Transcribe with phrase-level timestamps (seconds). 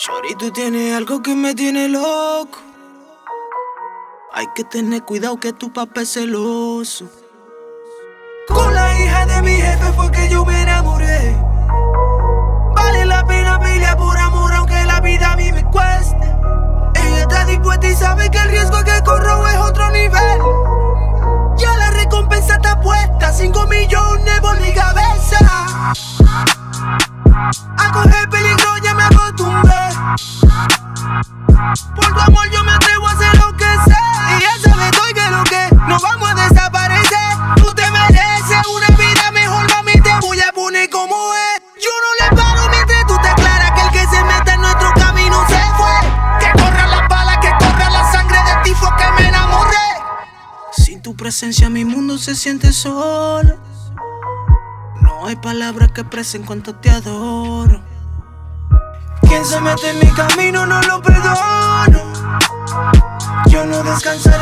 [0.00, 2.60] Shorty, tú tienes algo que me tiene loco.
[4.32, 7.06] Hay que tener cuidado que tu papá es celoso.
[8.46, 11.34] Con la hija de mi jefe fue que yo me enamoré.
[12.76, 16.32] Vale la pena pelear por amor aunque la vida a mí me cueste.
[16.94, 19.47] Ella está dispuesta y sabe que el riesgo que corro es
[51.18, 53.58] presencia mi mundo se siente solo.
[55.02, 57.82] No hay palabras que expresen cuánto te adoro.
[59.22, 62.12] Quien se mete en mi camino no lo perdono.
[63.48, 64.37] Yo no descansaré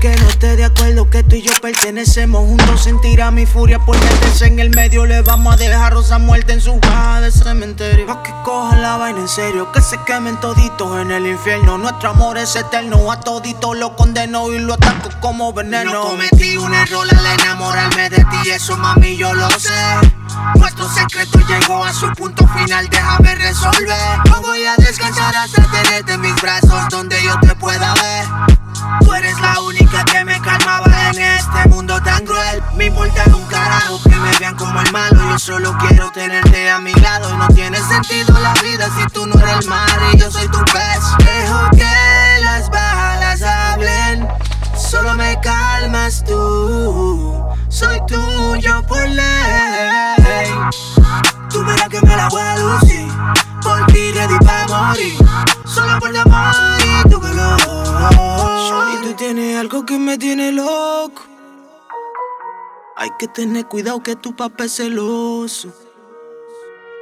[0.00, 3.98] que no esté de acuerdo que tú y yo pertenecemos juntos sentirá mi furia por
[4.02, 5.04] meterse en el medio.
[5.04, 8.06] Le vamos a dejar rosa muerte en su caja de cementerio.
[8.06, 11.76] Pa' que cojan la vaina en serio, que se quemen toditos en el infierno.
[11.76, 15.92] Nuestro amor es eterno, a todito lo condeno y lo ataco como veneno.
[15.92, 19.70] No cometí un error al enamorarme de ti, eso mami yo lo sé.
[20.54, 24.18] Nuestro secreto llegó a su punto final, déjame resolver.
[24.30, 25.59] No voy a descansar hasta
[32.76, 35.30] Me importa un carajo que me vean como el malo.
[35.30, 37.36] Yo solo quiero tenerte a mi lado.
[37.36, 40.58] No tiene sentido la vida si tú no eres el mar y yo soy tu
[40.64, 41.00] pez.
[41.18, 44.28] Dejo que las balas hablen.
[44.76, 47.44] Solo me calmas tú.
[47.68, 50.54] Soy tuyo por ley.
[51.50, 53.12] Tú verás que me la voy a lucir.
[53.62, 55.16] Por ti ready pa' morir.
[55.64, 57.60] Solo por amor y tu color.
[57.60, 61.29] Shorty, tú tienes algo que me tiene loco.
[63.02, 65.70] Hay que tener cuidado que tu papá es celoso.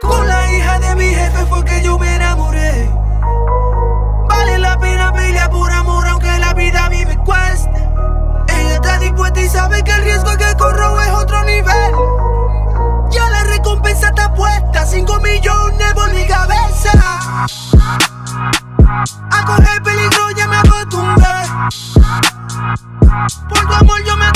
[0.00, 2.88] Con la hija de mi jefe fue que yo me enamoré.
[4.28, 7.88] Vale la pena pelear por amor aunque la vida a mí me cueste.
[8.46, 11.92] Ella está dispuesta y sabe que el riesgo que corro es otro nivel.
[13.10, 16.92] Ya la recompensa está puesta, 5 millones por mi cabeza.
[19.28, 21.26] A coger peligro ya me acostumbré.
[23.48, 24.29] Por tu amor yo me